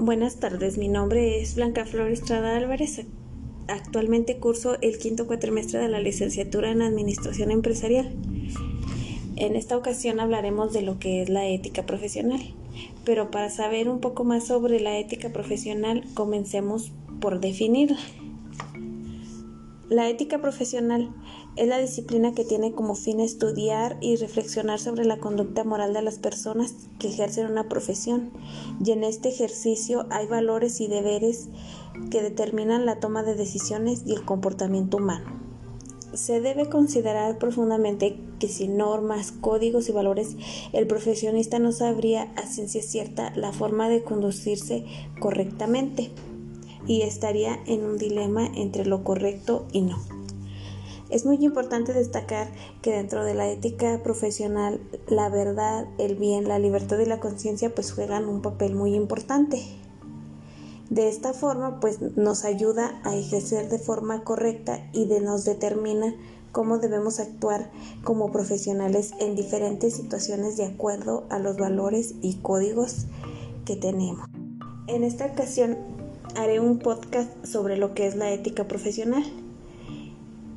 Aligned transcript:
Buenas 0.00 0.36
tardes, 0.36 0.78
mi 0.78 0.86
nombre 0.86 1.40
es 1.40 1.56
Blanca 1.56 1.84
Flor 1.84 2.12
Estrada 2.12 2.56
Álvarez. 2.56 3.04
Actualmente 3.66 4.38
curso 4.38 4.76
el 4.80 4.96
quinto 4.96 5.26
cuatrimestre 5.26 5.80
de 5.80 5.88
la 5.88 5.98
licenciatura 5.98 6.70
en 6.70 6.82
Administración 6.82 7.50
Empresarial. 7.50 8.14
En 9.34 9.56
esta 9.56 9.76
ocasión 9.76 10.20
hablaremos 10.20 10.72
de 10.72 10.82
lo 10.82 11.00
que 11.00 11.20
es 11.20 11.28
la 11.28 11.48
ética 11.48 11.84
profesional, 11.84 12.40
pero 13.04 13.32
para 13.32 13.50
saber 13.50 13.88
un 13.88 13.98
poco 13.98 14.22
más 14.22 14.46
sobre 14.46 14.78
la 14.78 14.96
ética 14.96 15.32
profesional, 15.32 16.04
comencemos 16.14 16.92
por 17.20 17.40
definirla. 17.40 17.98
La 19.88 20.08
ética 20.08 20.38
profesional 20.38 21.10
es 21.58 21.66
la 21.66 21.78
disciplina 21.78 22.34
que 22.34 22.44
tiene 22.44 22.72
como 22.72 22.94
fin 22.94 23.18
estudiar 23.18 23.98
y 24.00 24.14
reflexionar 24.14 24.78
sobre 24.78 25.04
la 25.04 25.18
conducta 25.18 25.64
moral 25.64 25.92
de 25.92 26.02
las 26.02 26.20
personas 26.20 26.72
que 27.00 27.08
ejercen 27.08 27.50
una 27.50 27.68
profesión. 27.68 28.30
Y 28.84 28.92
en 28.92 29.02
este 29.02 29.28
ejercicio 29.28 30.06
hay 30.10 30.28
valores 30.28 30.80
y 30.80 30.86
deberes 30.86 31.48
que 32.12 32.22
determinan 32.22 32.86
la 32.86 33.00
toma 33.00 33.24
de 33.24 33.34
decisiones 33.34 34.04
y 34.06 34.12
el 34.12 34.24
comportamiento 34.24 34.98
humano. 34.98 35.26
Se 36.14 36.40
debe 36.40 36.68
considerar 36.68 37.38
profundamente 37.38 38.20
que 38.38 38.48
sin 38.48 38.76
normas, 38.76 39.32
códigos 39.32 39.88
y 39.88 39.92
valores 39.92 40.36
el 40.72 40.86
profesionista 40.86 41.58
no 41.58 41.72
sabría 41.72 42.32
a 42.36 42.46
ciencia 42.46 42.82
cierta 42.82 43.32
la 43.34 43.52
forma 43.52 43.88
de 43.88 44.04
conducirse 44.04 44.84
correctamente 45.18 46.12
y 46.86 47.02
estaría 47.02 47.58
en 47.66 47.84
un 47.84 47.98
dilema 47.98 48.46
entre 48.46 48.86
lo 48.86 49.02
correcto 49.02 49.66
y 49.72 49.82
no. 49.82 50.17
Es 51.10 51.24
muy 51.24 51.36
importante 51.44 51.94
destacar 51.94 52.48
que 52.82 52.92
dentro 52.92 53.24
de 53.24 53.34
la 53.34 53.48
ética 53.48 54.02
profesional 54.02 54.80
la 55.08 55.30
verdad, 55.30 55.86
el 55.98 56.16
bien, 56.16 56.48
la 56.48 56.58
libertad 56.58 56.98
y 56.98 57.06
la 57.06 57.20
conciencia 57.20 57.74
pues 57.74 57.92
juegan 57.92 58.28
un 58.28 58.42
papel 58.42 58.74
muy 58.74 58.94
importante. 58.94 59.62
De 60.90 61.08
esta 61.08 61.32
forma 61.32 61.80
pues 61.80 62.00
nos 62.16 62.44
ayuda 62.44 63.00
a 63.04 63.16
ejercer 63.16 63.68
de 63.68 63.78
forma 63.78 64.22
correcta 64.24 64.86
y 64.92 65.06
de 65.06 65.20
nos 65.20 65.44
determina 65.44 66.14
cómo 66.52 66.78
debemos 66.78 67.20
actuar 67.20 67.70
como 68.04 68.32
profesionales 68.32 69.12
en 69.20 69.34
diferentes 69.34 69.94
situaciones 69.94 70.56
de 70.56 70.66
acuerdo 70.66 71.24
a 71.30 71.38
los 71.38 71.56
valores 71.56 72.14
y 72.20 72.36
códigos 72.36 73.06
que 73.64 73.76
tenemos. 73.76 74.26
En 74.86 75.04
esta 75.04 75.26
ocasión 75.26 75.76
haré 76.36 76.60
un 76.60 76.78
podcast 76.78 77.30
sobre 77.44 77.76
lo 77.76 77.94
que 77.94 78.06
es 78.06 78.16
la 78.16 78.30
ética 78.30 78.66
profesional. 78.66 79.24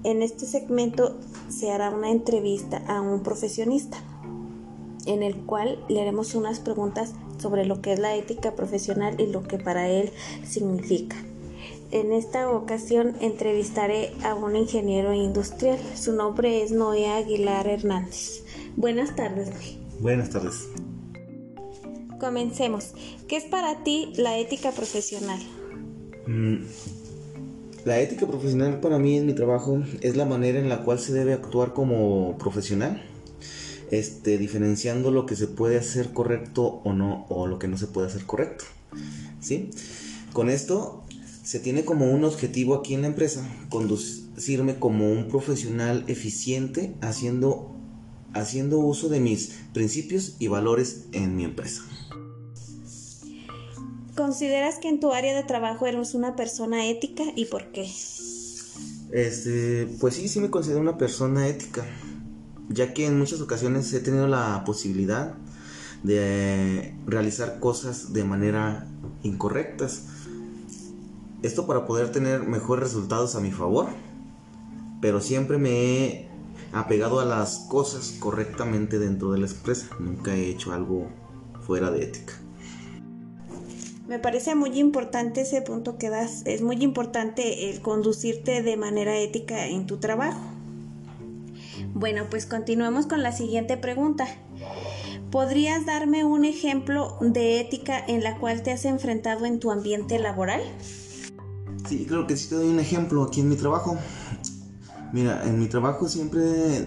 En 0.03 0.23
este 0.23 0.45
segmento 0.45 1.17
se 1.49 1.71
hará 1.71 1.91
una 1.91 2.09
entrevista 2.09 2.83
a 2.87 3.01
un 3.01 3.21
profesionista, 3.21 3.97
en 5.05 5.21
el 5.21 5.35
cual 5.35 5.83
le 5.89 6.01
haremos 6.01 6.33
unas 6.33 6.59
preguntas 6.59 7.13
sobre 7.37 7.65
lo 7.65 7.81
que 7.81 7.93
es 7.93 7.99
la 7.99 8.15
ética 8.15 8.55
profesional 8.55 9.19
y 9.19 9.27
lo 9.27 9.43
que 9.43 9.57
para 9.57 9.89
él 9.89 10.11
significa. 10.43 11.15
En 11.91 12.13
esta 12.13 12.49
ocasión 12.49 13.15
entrevistaré 13.19 14.13
a 14.23 14.33
un 14.33 14.55
ingeniero 14.55 15.13
industrial. 15.13 15.77
Su 15.95 16.13
nombre 16.13 16.63
es 16.63 16.71
Noé 16.71 17.07
Aguilar 17.07 17.67
Hernández. 17.67 18.43
Buenas 18.77 19.15
tardes, 19.15 19.49
Noé. 19.49 19.77
Buenas 19.99 20.29
tardes. 20.29 20.67
Comencemos. 22.19 22.93
¿Qué 23.27 23.35
es 23.35 23.43
para 23.43 23.83
ti 23.83 24.13
la 24.15 24.37
ética 24.37 24.71
profesional? 24.71 25.39
Mm, 26.27 26.63
la 27.85 27.99
ética 27.99 28.27
profesional 28.27 28.79
para 28.79 28.99
mí 28.99 29.17
en 29.17 29.25
mi 29.25 29.33
trabajo 29.33 29.83
es 30.01 30.15
la 30.15 30.25
manera 30.25 30.59
en 30.59 30.69
la 30.69 30.83
cual 30.83 30.99
se 30.99 31.13
debe 31.13 31.33
actuar 31.33 31.73
como 31.73 32.37
profesional, 32.37 33.01
este, 33.89 34.37
diferenciando 34.37 35.11
lo 35.11 35.25
que 35.25 35.35
se 35.35 35.47
puede 35.47 35.77
hacer 35.77 36.13
correcto 36.13 36.81
o 36.83 36.93
no, 36.93 37.25
o 37.29 37.47
lo 37.47 37.59
que 37.59 37.67
no 37.67 37.77
se 37.77 37.87
puede 37.87 38.07
hacer 38.07 38.25
correcto. 38.25 38.65
¿sí? 39.39 39.71
Con 40.31 40.49
esto 40.49 41.03
se 41.43 41.59
tiene 41.59 41.83
como 41.83 42.11
un 42.11 42.23
objetivo 42.23 42.75
aquí 42.75 42.93
en 42.93 43.01
la 43.01 43.07
empresa, 43.07 43.43
conducirme 43.69 44.77
como 44.77 45.11
un 45.11 45.27
profesional 45.27 46.03
eficiente 46.07 46.93
haciendo, 47.01 47.71
haciendo 48.33 48.79
uso 48.79 49.09
de 49.09 49.19
mis 49.19 49.55
principios 49.73 50.35
y 50.39 50.47
valores 50.47 51.05
en 51.13 51.35
mi 51.35 51.45
empresa. 51.45 51.81
¿Consideras 54.21 54.77
que 54.77 54.87
en 54.87 54.99
tu 54.99 55.13
área 55.13 55.35
de 55.35 55.41
trabajo 55.41 55.87
eres 55.87 56.13
una 56.13 56.35
persona 56.35 56.85
ética 56.85 57.23
y 57.35 57.45
por 57.45 57.71
qué? 57.71 57.89
Este, 59.11 59.87
pues 59.99 60.13
sí, 60.13 60.27
sí 60.27 60.39
me 60.39 60.51
considero 60.51 60.79
una 60.79 60.95
persona 60.95 61.47
ética, 61.47 61.83
ya 62.69 62.93
que 62.93 63.07
en 63.07 63.17
muchas 63.17 63.41
ocasiones 63.41 63.91
he 63.93 63.99
tenido 63.99 64.27
la 64.27 64.61
posibilidad 64.63 65.33
de 66.03 66.93
realizar 67.07 67.59
cosas 67.59 68.13
de 68.13 68.23
manera 68.23 68.85
incorrectas. 69.23 70.03
Esto 71.41 71.65
para 71.65 71.87
poder 71.87 72.11
tener 72.11 72.43
mejores 72.43 72.83
resultados 72.83 73.35
a 73.35 73.39
mi 73.39 73.49
favor, 73.49 73.87
pero 75.01 75.19
siempre 75.19 75.57
me 75.57 75.71
he 75.71 76.29
apegado 76.73 77.21
a 77.21 77.25
las 77.25 77.65
cosas 77.69 78.17
correctamente 78.19 78.99
dentro 78.99 79.31
de 79.31 79.39
la 79.39 79.47
empresa. 79.47 79.87
Nunca 79.99 80.35
he 80.35 80.47
hecho 80.47 80.73
algo 80.73 81.09
fuera 81.65 81.89
de 81.89 82.03
ética. 82.03 82.33
Me 84.11 84.19
parece 84.19 84.55
muy 84.55 84.77
importante 84.77 85.39
ese 85.39 85.61
punto 85.61 85.97
que 85.97 86.09
das. 86.09 86.41
Es 86.43 86.61
muy 86.61 86.83
importante 86.83 87.69
el 87.69 87.79
conducirte 87.79 88.61
de 88.61 88.75
manera 88.75 89.17
ética 89.17 89.67
en 89.67 89.87
tu 89.87 89.99
trabajo. 89.99 90.41
Bueno, 91.93 92.23
pues 92.29 92.45
continuemos 92.45 93.05
con 93.05 93.23
la 93.23 93.31
siguiente 93.31 93.77
pregunta. 93.77 94.27
¿Podrías 95.31 95.85
darme 95.85 96.25
un 96.25 96.43
ejemplo 96.43 97.15
de 97.21 97.61
ética 97.61 98.03
en 98.05 98.21
la 98.21 98.37
cual 98.37 98.63
te 98.63 98.73
has 98.73 98.83
enfrentado 98.83 99.45
en 99.45 99.61
tu 99.61 99.71
ambiente 99.71 100.19
laboral? 100.19 100.61
Sí, 101.87 102.05
creo 102.05 102.27
que 102.27 102.35
sí 102.35 102.49
te 102.49 102.55
doy 102.55 102.67
un 102.67 102.81
ejemplo 102.81 103.23
aquí 103.23 103.39
en 103.39 103.47
mi 103.47 103.55
trabajo. 103.55 103.97
Mira, 105.13 105.41
en 105.45 105.57
mi 105.57 105.67
trabajo 105.67 106.09
siempre 106.09 106.41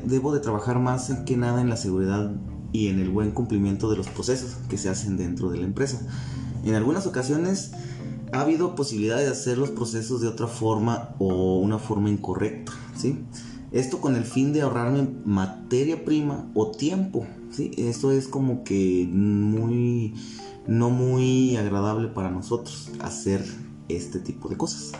debo 0.04 0.34
de 0.34 0.40
trabajar 0.40 0.78
más 0.78 1.10
que 1.24 1.38
nada 1.38 1.62
en 1.62 1.70
la 1.70 1.78
seguridad 1.78 2.32
y 2.70 2.88
en 2.88 3.00
el 3.00 3.08
buen 3.08 3.30
cumplimiento 3.30 3.88
de 3.88 3.96
los 3.96 4.08
procesos 4.08 4.58
que 4.68 4.76
se 4.76 4.90
hacen 4.90 5.16
dentro 5.16 5.48
de 5.48 5.56
la 5.56 5.64
empresa. 5.64 6.06
En 6.64 6.74
algunas 6.74 7.06
ocasiones 7.06 7.72
ha 8.32 8.40
habido 8.40 8.74
posibilidad 8.74 9.18
de 9.18 9.28
hacer 9.28 9.58
los 9.58 9.70
procesos 9.70 10.20
de 10.20 10.28
otra 10.28 10.46
forma 10.46 11.14
o 11.18 11.58
una 11.58 11.78
forma 11.78 12.10
incorrecta, 12.10 12.72
¿sí? 12.96 13.20
Esto 13.70 14.00
con 14.00 14.16
el 14.16 14.24
fin 14.24 14.52
de 14.52 14.62
ahorrarme 14.62 15.08
materia 15.24 16.04
prima 16.04 16.50
o 16.54 16.70
tiempo, 16.70 17.26
¿sí? 17.50 17.72
Esto 17.76 18.12
es 18.12 18.28
como 18.28 18.64
que 18.64 19.08
muy 19.10 20.14
no 20.66 20.90
muy 20.90 21.56
agradable 21.56 22.08
para 22.08 22.30
nosotros 22.30 22.90
hacer 23.00 23.44
este 23.88 24.18
tipo 24.18 24.48
de 24.48 24.56
cosas. 24.56 24.92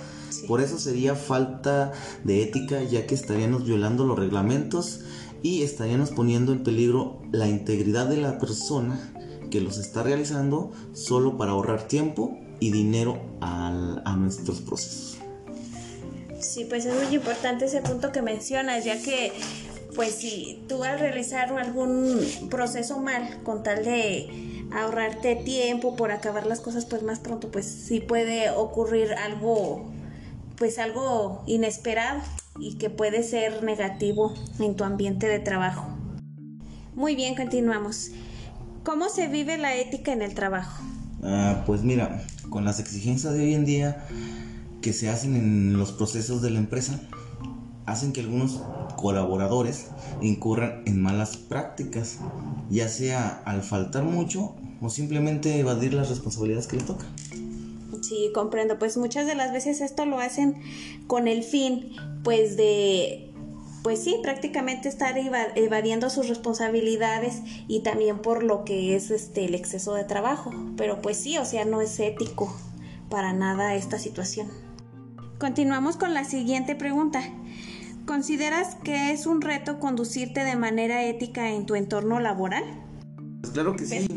Por 0.46 0.60
eso 0.60 0.78
sería 0.78 1.14
falta 1.14 1.92
de 2.24 2.42
ética 2.42 2.82
ya 2.82 3.06
que 3.06 3.14
estaríamos 3.14 3.64
violando 3.64 4.04
los 4.04 4.18
reglamentos 4.18 5.00
y 5.42 5.62
estaríamos 5.62 6.10
poniendo 6.10 6.52
en 6.52 6.62
peligro 6.62 7.22
la 7.32 7.48
integridad 7.48 8.08
de 8.08 8.18
la 8.18 8.38
persona 8.38 9.12
que 9.54 9.60
los 9.60 9.78
está 9.78 10.02
realizando 10.02 10.72
solo 10.94 11.38
para 11.38 11.52
ahorrar 11.52 11.86
tiempo 11.86 12.36
y 12.58 12.72
dinero 12.72 13.20
a 13.40 14.16
nuestros 14.18 14.60
procesos. 14.60 15.18
Sí, 16.40 16.64
pues 16.64 16.84
es 16.86 16.94
muy 17.00 17.14
importante 17.14 17.66
ese 17.66 17.80
punto 17.80 18.10
que 18.10 18.20
mencionas, 18.20 18.84
ya 18.84 19.00
que 19.00 19.32
pues 19.94 20.10
si 20.10 20.64
tú 20.68 20.82
al 20.82 20.98
realizar 20.98 21.56
algún 21.56 22.18
proceso 22.50 22.98
mal 22.98 23.44
con 23.44 23.62
tal 23.62 23.84
de 23.84 24.66
ahorrarte 24.72 25.36
tiempo 25.36 25.94
por 25.94 26.10
acabar 26.10 26.46
las 26.46 26.58
cosas 26.58 26.84
pues 26.84 27.04
más 27.04 27.20
pronto 27.20 27.52
pues 27.52 27.64
sí 27.64 28.00
puede 28.00 28.50
ocurrir 28.50 29.12
algo 29.12 29.88
pues 30.56 30.80
algo 30.80 31.44
inesperado 31.46 32.22
y 32.58 32.76
que 32.76 32.90
puede 32.90 33.22
ser 33.22 33.62
negativo 33.62 34.34
en 34.58 34.74
tu 34.74 34.82
ambiente 34.82 35.28
de 35.28 35.38
trabajo. 35.38 35.86
Muy 36.96 37.14
bien, 37.14 37.36
continuamos. 37.36 38.10
¿Cómo 38.84 39.08
se 39.08 39.28
vive 39.28 39.56
la 39.56 39.74
ética 39.74 40.12
en 40.12 40.20
el 40.20 40.34
trabajo? 40.34 40.84
Ah, 41.22 41.62
pues 41.64 41.82
mira, 41.82 42.22
con 42.50 42.66
las 42.66 42.80
exigencias 42.80 43.32
de 43.32 43.40
hoy 43.40 43.54
en 43.54 43.64
día 43.64 44.06
que 44.82 44.92
se 44.92 45.08
hacen 45.08 45.36
en 45.36 45.78
los 45.78 45.92
procesos 45.92 46.42
de 46.42 46.50
la 46.50 46.58
empresa, 46.58 47.00
hacen 47.86 48.12
que 48.12 48.20
algunos 48.20 48.60
colaboradores 48.96 49.86
incurran 50.20 50.82
en 50.84 51.00
malas 51.00 51.38
prácticas, 51.38 52.18
ya 52.68 52.88
sea 52.88 53.42
al 53.46 53.62
faltar 53.62 54.04
mucho 54.04 54.54
o 54.82 54.90
simplemente 54.90 55.58
evadir 55.58 55.94
las 55.94 56.10
responsabilidades 56.10 56.66
que 56.66 56.76
les 56.76 56.84
toca. 56.84 57.06
Sí, 58.02 58.30
comprendo. 58.34 58.78
Pues 58.78 58.98
muchas 58.98 59.26
de 59.26 59.34
las 59.34 59.50
veces 59.50 59.80
esto 59.80 60.04
lo 60.04 60.18
hacen 60.18 60.60
con 61.06 61.26
el 61.26 61.42
fin, 61.42 61.96
pues 62.22 62.58
de 62.58 63.33
pues 63.84 64.02
sí, 64.02 64.16
prácticamente 64.22 64.88
estar 64.88 65.14
evadiendo 65.18 66.08
sus 66.08 66.26
responsabilidades 66.26 67.42
y 67.68 67.80
también 67.80 68.18
por 68.20 68.42
lo 68.42 68.64
que 68.64 68.96
es 68.96 69.10
este 69.10 69.44
el 69.44 69.54
exceso 69.54 69.92
de 69.92 70.04
trabajo. 70.04 70.52
Pero 70.78 71.02
pues 71.02 71.18
sí, 71.18 71.36
o 71.36 71.44
sea, 71.44 71.66
no 71.66 71.82
es 71.82 72.00
ético 72.00 72.56
para 73.10 73.34
nada 73.34 73.74
esta 73.74 73.98
situación. 73.98 74.48
Continuamos 75.38 75.98
con 75.98 76.14
la 76.14 76.24
siguiente 76.24 76.74
pregunta. 76.74 77.20
¿Consideras 78.06 78.74
que 78.76 79.12
es 79.12 79.26
un 79.26 79.42
reto 79.42 79.78
conducirte 79.80 80.44
de 80.44 80.56
manera 80.56 81.04
ética 81.04 81.50
en 81.50 81.66
tu 81.66 81.74
entorno 81.74 82.20
laboral? 82.20 82.64
Pues 83.42 83.52
claro 83.52 83.76
que 83.76 83.84
sí. 83.84 84.08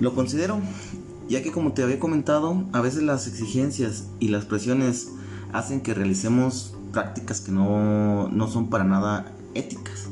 Lo 0.00 0.16
considero, 0.16 0.60
ya 1.28 1.44
que 1.44 1.52
como 1.52 1.74
te 1.74 1.84
había 1.84 2.00
comentado, 2.00 2.66
a 2.72 2.80
veces 2.80 3.04
las 3.04 3.28
exigencias 3.28 4.08
y 4.18 4.28
las 4.28 4.46
presiones 4.46 5.10
hacen 5.52 5.80
que 5.80 5.94
realicemos 5.94 6.74
prácticas 6.92 7.40
que 7.40 7.52
no, 7.52 8.28
no 8.28 8.48
son 8.48 8.70
para 8.70 8.84
nada 8.84 9.32
éticas. 9.54 10.08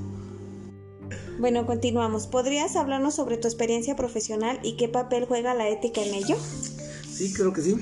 Bueno, 1.38 1.67
continuamos. 1.67 2.26
¿Podrías 2.26 2.76
hablarnos 2.76 3.14
sobre 3.14 3.37
tu 3.37 3.46
experiencia 3.46 3.94
profesional 3.94 4.58
y 4.62 4.76
qué 4.76 4.88
papel 4.88 5.26
juega 5.26 5.55
la 5.55 5.69
ética 5.69 6.02
en 6.02 6.14
ello? 6.14 6.37
Sí, 7.11 7.32
creo 7.32 7.52
que 7.52 7.61
sí. 7.61 7.76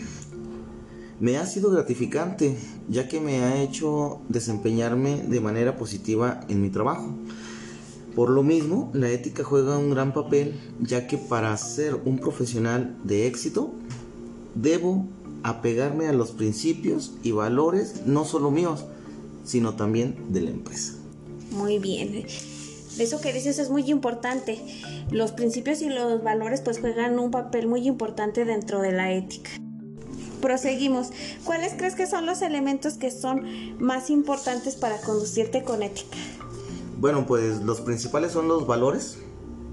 Me 1.20 1.38
ha 1.38 1.46
sido 1.46 1.70
gratificante, 1.70 2.56
ya 2.88 3.06
que 3.06 3.20
me 3.20 3.44
ha 3.44 3.62
hecho 3.62 4.20
desempeñarme 4.28 5.22
de 5.22 5.40
manera 5.40 5.76
positiva 5.76 6.40
en 6.48 6.60
mi 6.60 6.70
trabajo. 6.70 7.14
Por 8.16 8.30
lo 8.30 8.42
mismo, 8.42 8.90
la 8.92 9.08
ética 9.10 9.44
juega 9.44 9.78
un 9.78 9.90
gran 9.90 10.12
papel, 10.12 10.54
ya 10.80 11.06
que 11.06 11.16
para 11.16 11.56
ser 11.56 11.94
un 12.04 12.18
profesional 12.18 12.96
de 13.04 13.26
éxito, 13.26 13.72
debo 14.54 15.06
apegarme 15.44 16.08
a 16.08 16.12
los 16.12 16.32
principios 16.32 17.12
y 17.22 17.30
valores, 17.30 18.06
no 18.06 18.24
solo 18.24 18.50
míos, 18.50 18.86
sino 19.44 19.74
también 19.74 20.16
de 20.30 20.40
la 20.40 20.50
empresa. 20.50 20.94
Muy 21.52 21.78
bien. 21.78 22.24
Eso 22.98 23.20
que 23.20 23.32
dices 23.32 23.58
es 23.58 23.70
muy 23.70 23.88
importante. 23.90 24.58
Los 25.10 25.32
principios 25.32 25.82
y 25.82 25.90
los 25.90 26.24
valores 26.24 26.62
pues 26.62 26.80
juegan 26.80 27.18
un 27.18 27.30
papel 27.30 27.66
muy 27.66 27.86
importante 27.86 28.44
dentro 28.44 28.80
de 28.80 28.92
la 28.92 29.12
ética. 29.12 29.50
Proseguimos. 30.40 31.10
¿Cuáles 31.44 31.74
crees 31.74 31.94
que 31.94 32.06
son 32.06 32.24
los 32.24 32.40
elementos 32.40 32.94
que 32.94 33.10
son 33.10 33.44
más 33.78 34.08
importantes 34.08 34.76
para 34.76 34.98
conducirte 35.02 35.62
con 35.62 35.82
ética? 35.82 36.16
Bueno, 36.98 37.26
pues 37.26 37.60
los 37.60 37.82
principales 37.82 38.32
son 38.32 38.48
los 38.48 38.66
valores, 38.66 39.18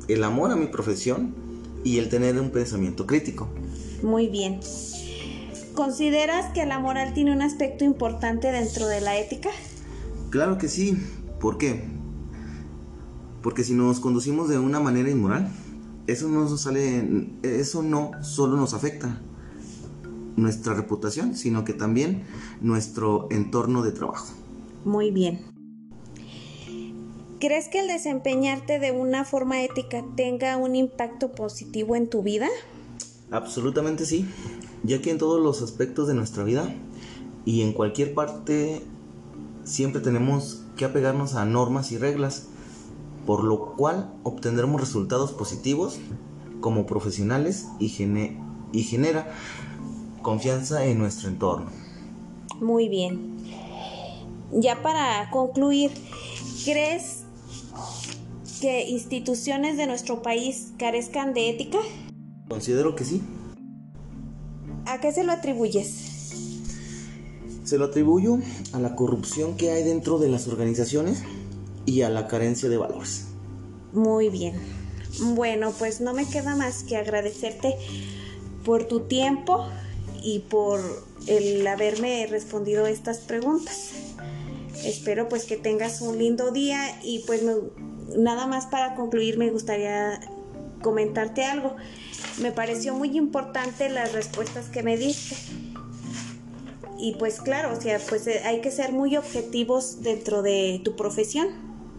el 0.09 0.23
amor 0.25 0.51
a 0.51 0.57
mi 0.57 0.67
profesión 0.67 1.33
y 1.85 1.97
el 1.97 2.09
tener 2.09 2.37
un 2.37 2.49
pensamiento 2.49 3.05
crítico. 3.05 3.47
Muy 4.03 4.27
bien. 4.27 4.59
¿Consideras 5.75 6.51
que 6.53 6.65
la 6.65 6.79
moral 6.79 7.13
tiene 7.13 7.31
un 7.31 7.41
aspecto 7.41 7.85
importante 7.85 8.51
dentro 8.51 8.87
de 8.87 9.01
la 9.01 9.17
ética? 9.17 9.49
Claro 10.29 10.57
que 10.57 10.67
sí. 10.67 10.97
¿Por 11.39 11.57
qué? 11.57 11.83
Porque 13.41 13.63
si 13.63 13.73
nos 13.73 13.99
conducimos 13.99 14.49
de 14.49 14.59
una 14.59 14.79
manera 14.79 15.09
inmoral, 15.09 15.49
eso 16.07 16.27
no 16.27 16.47
sale, 16.57 17.29
eso 17.43 17.81
no 17.83 18.11
solo 18.21 18.57
nos 18.57 18.73
afecta 18.73 19.21
nuestra 20.35 20.73
reputación, 20.73 21.35
sino 21.35 21.63
que 21.63 21.73
también 21.73 22.23
nuestro 22.61 23.27
entorno 23.31 23.81
de 23.81 23.91
trabajo. 23.91 24.33
Muy 24.85 25.11
bien. 25.11 25.51
¿Crees 27.39 27.69
que 27.69 27.79
el 27.79 27.87
desempeñarte 27.87 28.77
de 28.77 28.91
una 28.91 29.25
forma 29.25 29.63
ética 29.63 30.03
tenga 30.15 30.57
un 30.57 30.75
impacto 30.75 31.31
positivo 31.31 31.95
en 31.95 32.07
tu 32.07 32.21
vida? 32.21 32.47
Absolutamente 33.31 34.05
sí, 34.05 34.25
ya 34.83 35.01
que 35.01 35.09
en 35.09 35.17
todos 35.17 35.41
los 35.41 35.61
aspectos 35.61 36.07
de 36.07 36.13
nuestra 36.13 36.43
vida 36.43 36.75
y 37.45 37.61
en 37.61 37.71
cualquier 37.71 38.13
parte 38.13 38.83
siempre 39.63 40.01
tenemos 40.01 40.63
que 40.75 40.85
apegarnos 40.85 41.35
a 41.35 41.45
normas 41.45 41.91
y 41.91 41.97
reglas 41.97 42.47
por 43.25 43.43
lo 43.43 43.73
cual 43.75 44.11
obtendremos 44.23 44.81
resultados 44.81 45.31
positivos 45.31 45.99
como 46.59 46.85
profesionales 46.85 47.67
y, 47.79 47.89
genera 47.89 49.33
confianza 50.21 50.85
en 50.85 50.99
nuestro 50.99 51.29
entorno. 51.29 51.69
Muy 52.59 52.89
bien. 52.89 53.37
Ya 54.51 54.81
para 54.81 55.29
concluir, 55.31 55.91
¿crees 56.65 57.23
que 58.59 58.89
instituciones 58.89 59.77
de 59.77 59.87
nuestro 59.87 60.21
país 60.21 60.73
carezcan 60.77 61.33
de 61.33 61.49
ética? 61.49 61.79
Considero 62.51 62.97
que 62.97 63.05
sí. 63.05 63.21
¿A 64.85 64.99
qué 64.99 65.13
se 65.13 65.23
lo 65.23 65.31
atribuyes? 65.31 66.33
Se 67.63 67.77
lo 67.77 67.85
atribuyo 67.85 68.39
a 68.73 68.79
la 68.79 68.97
corrupción 68.97 69.55
que 69.55 69.71
hay 69.71 69.83
dentro 69.83 70.19
de 70.19 70.27
las 70.27 70.49
organizaciones 70.49 71.23
y 71.85 72.01
a 72.01 72.09
la 72.09 72.27
carencia 72.27 72.67
de 72.67 72.75
valores. 72.75 73.27
Muy 73.93 74.27
bien. 74.27 74.55
Bueno, 75.33 75.71
pues 75.79 76.01
no 76.01 76.13
me 76.13 76.27
queda 76.27 76.57
más 76.57 76.83
que 76.83 76.97
agradecerte 76.97 77.77
por 78.65 78.83
tu 78.83 79.07
tiempo 79.07 79.65
y 80.21 80.39
por 80.39 80.81
el 81.27 81.65
haberme 81.65 82.27
respondido 82.27 82.85
estas 82.85 83.19
preguntas. 83.19 83.91
Espero 84.83 85.29
pues 85.29 85.45
que 85.45 85.55
tengas 85.55 86.01
un 86.01 86.17
lindo 86.17 86.51
día 86.51 86.99
y 87.01 87.19
pues 87.19 87.43
nada 88.17 88.45
más 88.45 88.65
para 88.65 88.95
concluir 88.95 89.37
me 89.37 89.51
gustaría 89.51 90.19
comentarte 90.81 91.43
algo. 91.43 91.75
Me 92.41 92.51
pareció 92.51 92.93
muy 92.93 93.17
importante 93.17 93.89
las 93.89 94.13
respuestas 94.13 94.69
que 94.69 94.83
me 94.83 94.97
diste. 94.97 95.35
Y 96.99 97.15
pues 97.15 97.41
claro, 97.41 97.75
o 97.75 97.81
sea, 97.81 97.99
pues 98.09 98.27
hay 98.27 98.61
que 98.61 98.69
ser 98.69 98.91
muy 98.91 99.17
objetivos 99.17 100.03
dentro 100.03 100.41
de 100.43 100.81
tu 100.83 100.95
profesión 100.95 101.47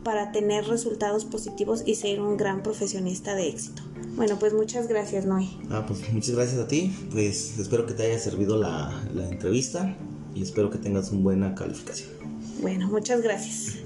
para 0.05 0.33
tener 0.33 0.67
resultados 0.67 1.25
positivos 1.25 1.83
y 1.87 1.97
ser 1.97 2.21
un 2.21 2.37
gran 2.37 2.63
profesionista 2.63 3.35
de 3.35 3.49
éxito. 3.49 3.83
Bueno, 4.15 4.39
pues 4.39 4.53
muchas 4.53 4.89
gracias, 4.89 5.25
Noé. 5.27 5.49
Ah, 5.71 5.85
pues 5.87 6.13
muchas 6.13 6.35
gracias 6.35 6.61
a 6.61 6.69
ti. 6.69 6.95
Pues 7.11 7.59
espero 7.59 7.87
que 7.87 7.95
te 7.95 8.05
haya 8.05 8.19
servido 8.19 8.57
la, 8.57 8.93
la 9.15 9.29
entrevista 9.29 9.97
y 10.35 10.43
espero 10.43 10.71
que 10.71 10.79
tengas 10.79 11.11
una 11.11 11.23
buena 11.23 11.55
calificación. 11.55 12.11
Bueno, 12.61 12.89
muchas 12.89 13.23
gracias. 13.23 13.79